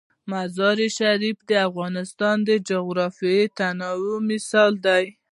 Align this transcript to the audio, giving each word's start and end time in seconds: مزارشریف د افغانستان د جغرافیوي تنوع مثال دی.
مزارشریف 0.31 1.37
د 1.49 1.51
افغانستان 1.67 2.37
د 2.47 2.49
جغرافیوي 2.69 3.45
تنوع 3.57 4.17
مثال 4.29 4.71
دی. 4.85 5.05